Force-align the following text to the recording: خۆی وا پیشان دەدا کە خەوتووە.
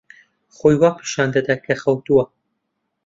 خۆی 0.55 0.75
وا 0.81 0.89
پیشان 0.99 1.27
دەدا 1.35 1.55
کە 1.65 1.73
خەوتووە. 1.83 2.23